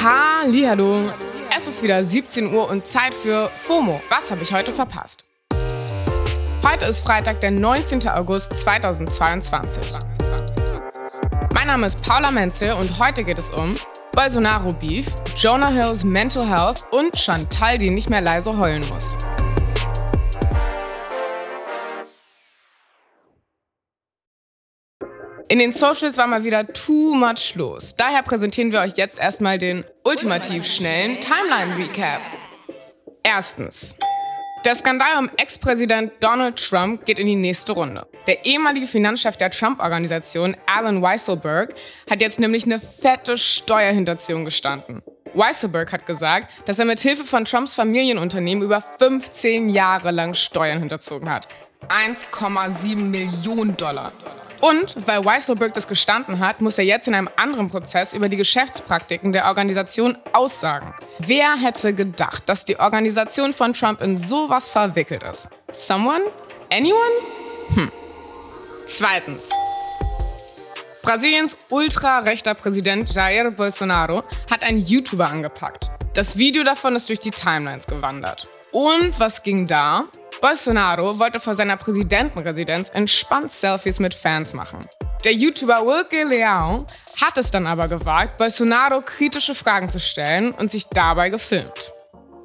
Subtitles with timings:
[0.00, 1.10] Hallo.
[1.56, 4.00] Es ist wieder 17 Uhr und Zeit für FOMO.
[4.08, 5.24] Was habe ich heute verpasst?
[6.64, 8.06] Heute ist Freitag, der 19.
[8.08, 9.82] August 2022.
[11.52, 13.74] Mein Name ist Paula Menzel und heute geht es um
[14.12, 19.16] Bolsonaro Beef, Jonah Hills Mental Health und Chantal, die nicht mehr leise heulen muss.
[25.50, 27.96] In den Socials war mal wieder too much los.
[27.96, 32.20] Daher präsentieren wir euch jetzt erstmal den ultimativ schnellen Timeline Recap.
[33.22, 33.96] Erstens.
[34.66, 38.06] Der Skandal um Ex-Präsident Donald Trump geht in die nächste Runde.
[38.26, 41.74] Der ehemalige Finanzchef der Trump-Organisation, Alan Weisselberg,
[42.10, 45.02] hat jetzt nämlich eine fette Steuerhinterziehung gestanden.
[45.32, 50.80] Weisselberg hat gesagt, dass er mit Hilfe von Trumps Familienunternehmen über 15 Jahre lang Steuern
[50.80, 51.48] hinterzogen hat.
[51.88, 54.12] 1,7 Millionen Dollar.
[54.60, 58.36] Und weil Weisselberg das gestanden hat, muss er jetzt in einem anderen Prozess über die
[58.36, 60.94] Geschäftspraktiken der Organisation aussagen.
[61.20, 65.48] Wer hätte gedacht, dass die Organisation von Trump in sowas verwickelt ist?
[65.72, 66.24] Someone?
[66.70, 67.14] Anyone?
[67.74, 67.92] Hm.
[68.86, 69.50] Zweitens.
[71.02, 75.90] Brasiliens ultra-rechter Präsident Jair Bolsonaro hat einen YouTuber angepackt.
[76.14, 78.50] Das Video davon ist durch die Timelines gewandert.
[78.72, 80.04] Und was ging da?
[80.40, 84.78] Bolsonaro wollte vor seiner Präsidentenresidenz entspannt Selfies mit Fans machen.
[85.24, 86.86] Der YouTuber Wilke Leão
[87.20, 91.92] hat es dann aber gewagt, Bolsonaro kritische Fragen zu stellen und sich dabei gefilmt.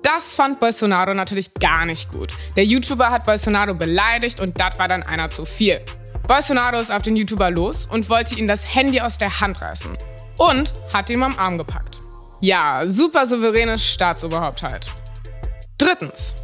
[0.02, 2.34] Das fand Bolsonaro natürlich gar nicht gut.
[2.56, 5.80] Der YouTuber hat Bolsonaro beleidigt und das war dann einer zu viel.
[6.28, 9.96] Bolsonaro ist auf den YouTuber los und wollte ihm das Handy aus der Hand reißen
[10.40, 12.02] und hat ihm am Arm gepackt.
[12.42, 14.88] Ja, super souveränes Staatsoberhaupt halt.
[15.78, 16.36] Drittens.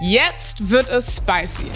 [0.00, 1.70] Jetzt wird es spicy.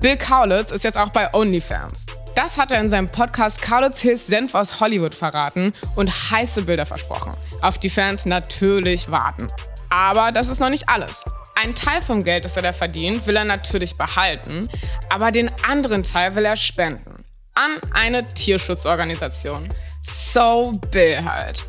[0.00, 2.06] Bill Kaulitz ist jetzt auch bei OnlyFans.
[2.34, 6.86] Das hat er in seinem Podcast Kaulitz Hills Senf aus Hollywood verraten und heiße Bilder
[6.86, 9.46] versprochen, auf die Fans natürlich warten.
[9.90, 11.24] Aber das ist noch nicht alles.
[11.54, 14.68] Ein Teil vom Geld, das er da verdient, will er natürlich behalten,
[15.08, 17.24] aber den anderen Teil will er spenden.
[17.54, 19.68] An eine Tierschutzorganisation.
[20.02, 21.64] So Bill halt.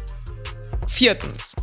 [0.88, 1.54] Viertens.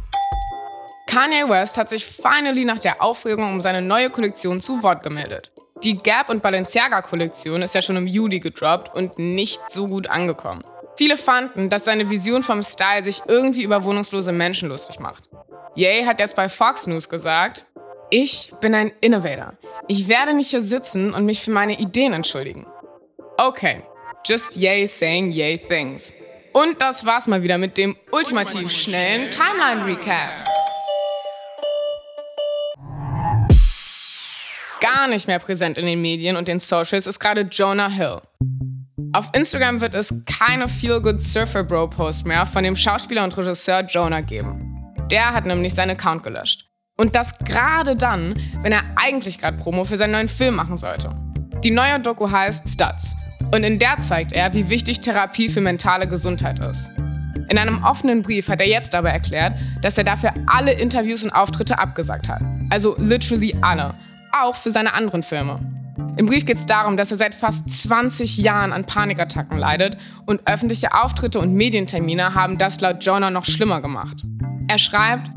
[1.08, 5.50] Kanye West hat sich finally nach der Aufregung um seine neue Kollektion zu Wort gemeldet.
[5.82, 10.10] Die Gap und Balenciaga Kollektion ist ja schon im Juli gedroppt und nicht so gut
[10.10, 10.60] angekommen.
[10.96, 15.30] Viele fanden, dass seine Vision vom Style sich irgendwie über wohnungslose Menschen lustig macht.
[15.74, 17.64] Ye hat jetzt bei Fox News gesagt,
[18.10, 19.54] ich bin ein Innovator.
[19.86, 22.66] Ich werde nicht hier sitzen und mich für meine Ideen entschuldigen.
[23.38, 23.82] Okay,
[24.26, 26.12] just Ye saying Ye things.
[26.52, 30.47] Und das war's mal wieder mit dem ultimativ schnellen Timeline Recap.
[34.98, 38.18] Gar nicht mehr präsent in den Medien und den Socials ist gerade Jonah Hill.
[39.12, 43.82] Auf Instagram wird es keine Feel-Good Surfer Bro Post mehr von dem Schauspieler und Regisseur
[43.82, 44.76] Jonah geben.
[45.12, 46.66] Der hat nämlich seinen Account gelöscht.
[46.96, 51.10] Und das gerade dann, wenn er eigentlich gerade Promo für seinen neuen Film machen sollte.
[51.62, 53.14] Die neue Doku heißt Studs.
[53.52, 56.90] Und in der zeigt er, wie wichtig Therapie für mentale Gesundheit ist.
[57.48, 61.30] In einem offenen Brief hat er jetzt aber erklärt, dass er dafür alle Interviews und
[61.30, 62.42] Auftritte abgesagt hat.
[62.68, 63.94] Also literally alle
[64.42, 65.60] auch für seine anderen Filme.
[66.16, 70.46] Im Brief geht es darum, dass er seit fast 20 Jahren an Panikattacken leidet und
[70.46, 74.24] öffentliche Auftritte und Medientermine haben das laut Jonah noch schlimmer gemacht.
[74.68, 75.30] Er schreibt,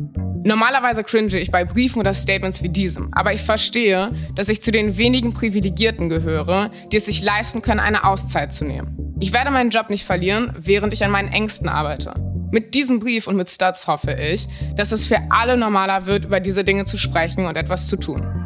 [0.43, 4.71] Normalerweise cringe ich bei Briefen oder Statements wie diesem, aber ich verstehe, dass ich zu
[4.71, 9.15] den wenigen Privilegierten gehöre, die es sich leisten können, eine Auszeit zu nehmen.
[9.19, 12.15] Ich werde meinen Job nicht verlieren, während ich an meinen Ängsten arbeite.
[12.51, 16.39] Mit diesem Brief und mit Studs hoffe ich, dass es für alle normaler wird, über
[16.39, 18.40] diese Dinge zu sprechen und etwas zu tun.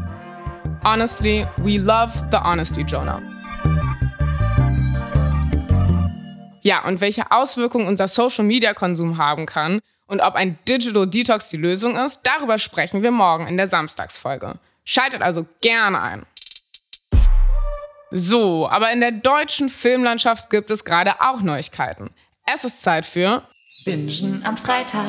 [0.86, 3.20] Honestly, we love the honesty, Jonah.
[6.62, 11.96] Ja, und welche Auswirkungen unser Social-Media-Konsum haben kann und ob ein Digital Detox die Lösung
[11.96, 14.60] ist, darüber sprechen wir morgen in der Samstagsfolge.
[14.84, 16.26] Schaltet also gerne ein.
[18.12, 22.12] So, aber in der deutschen Filmlandschaft gibt es gerade auch Neuigkeiten.
[22.46, 23.42] Es ist Zeit für
[23.86, 25.02] Bingen am Freitag.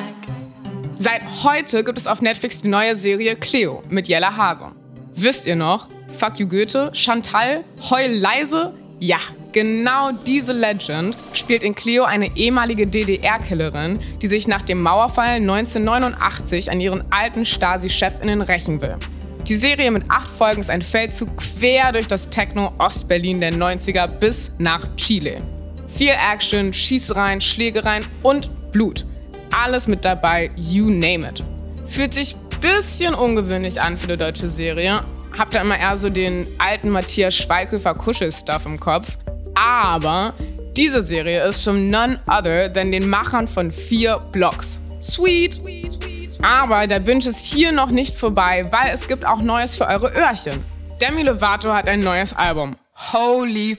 [0.96, 4.72] Seit heute gibt es auf Netflix die neue Serie Cleo mit Jella Hase.
[5.18, 5.88] Wisst ihr noch?
[6.18, 8.74] Fuck you Goethe, Chantal, Heul leise?
[9.00, 9.16] Ja,
[9.52, 16.70] genau diese Legend spielt in Cleo eine ehemalige DDR-Killerin, die sich nach dem Mauerfall 1989
[16.70, 18.96] an ihren alten Stasi-Chefinnen rächen will.
[19.48, 24.52] Die Serie mit acht Folgen ist ein Feldzug quer durch das Techno-Ostberlin der 90er bis
[24.58, 25.38] nach Chile.
[25.88, 29.06] Viel Action, Schießereien, Schlägereien und Blut.
[29.50, 31.42] Alles mit dabei, you name it.
[31.86, 32.36] Fühlt sich
[32.74, 35.00] bisschen ungewöhnlich an für eine deutsche Serie.
[35.38, 39.16] Hab da immer eher so den alten Matthias Schweighöfer Kuschelstuff im Kopf.
[39.54, 40.34] Aber
[40.76, 44.80] diese Serie ist from none other than den Machern von vier Blocks.
[45.00, 45.60] Sweet.
[46.42, 50.10] Aber der Binge ist hier noch nicht vorbei, weil es gibt auch Neues für eure
[50.10, 50.64] Öhrchen.
[51.00, 52.76] Demi Lovato hat ein neues Album.
[53.12, 53.78] Holy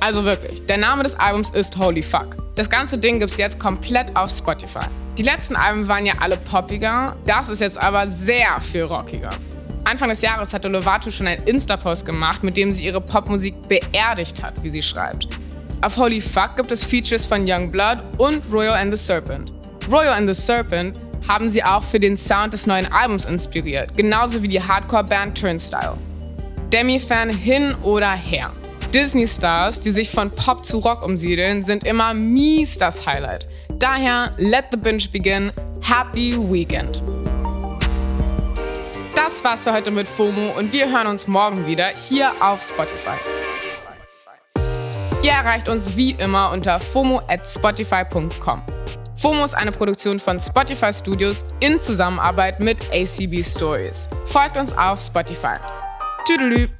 [0.00, 2.36] Also wirklich, der Name des Albums ist Holy Fuck.
[2.54, 4.86] Das ganze Ding gibt's jetzt komplett auf Spotify.
[5.16, 9.30] Die letzten Alben waren ja alle poppiger, das ist jetzt aber sehr viel rockiger.
[9.84, 14.42] Anfang des Jahres hatte Lovato schon einen Insta-Post gemacht, mit dem sie ihre Popmusik beerdigt
[14.42, 15.28] hat, wie sie schreibt.
[15.80, 19.52] Auf Holy Fuck gibt es Features von Young Blood und Royal and the Serpent.
[19.90, 20.98] Royal and the Serpent
[21.28, 25.96] haben sie auch für den Sound des neuen Albums inspiriert, genauso wie die Hardcore-Band Turnstile.
[26.72, 28.50] Demi-Fan hin oder her.
[28.96, 33.46] Disney-Stars, die sich von Pop zu Rock umsiedeln, sind immer mies das Highlight.
[33.78, 35.52] Daher, let the binge begin.
[35.82, 37.02] Happy Weekend!
[39.14, 43.18] Das war's für heute mit FOMO und wir hören uns morgen wieder hier auf Spotify.
[45.22, 48.62] Ihr erreicht uns wie immer unter FOMO at spotify.com.
[49.16, 54.08] FOMO ist eine Produktion von Spotify Studios in Zusammenarbeit mit ACB Stories.
[54.30, 55.56] Folgt uns auf Spotify.
[56.26, 56.75] Tüdelü!